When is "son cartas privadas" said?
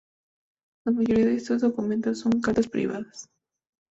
2.21-3.29